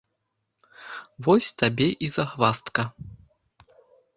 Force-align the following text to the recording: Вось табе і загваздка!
Вось 1.27 1.51
табе 1.63 1.89
і 2.07 2.09
загваздка! 2.15 2.83